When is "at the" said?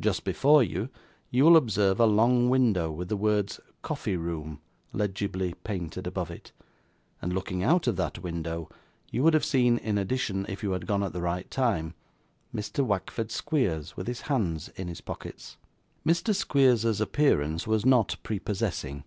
11.02-11.20